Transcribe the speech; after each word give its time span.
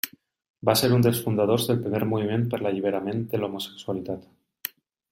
Va 0.69 0.73
ser 0.79 0.89
un 0.95 1.05
dels 1.07 1.19
fundadors 1.25 1.67
del 1.71 1.83
primer 1.85 2.01
moviment 2.13 2.49
per 2.55 2.63
l'alliberament 2.65 3.25
de 3.35 3.43
l'homosexualitat. 3.45 4.29